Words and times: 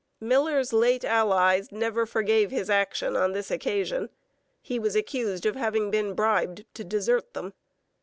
Miller's 0.19 0.73
late 0.73 1.05
allies 1.05 1.71
never 1.71 2.07
forgave 2.07 2.49
his 2.49 2.71
action 2.71 3.15
on 3.15 3.33
this 3.33 3.51
occasion. 3.51 4.09
He 4.59 4.79
was 4.79 4.95
accused 4.95 5.45
of 5.45 5.55
having 5.55 5.91
been 5.91 6.15
bribed 6.15 6.65
to 6.73 6.83
desert 6.83 7.35
them. 7.35 7.53